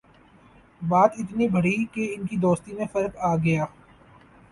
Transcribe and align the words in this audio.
بات 0.81 1.11
اتنی 1.19 1.47
بڑھی 1.47 1.83
کہ 1.93 2.03
ان 2.13 2.25
کی 2.27 2.37
دوستی 2.37 2.73
میں 2.73 2.85
فرق 2.93 3.17
آگیا 3.31 3.65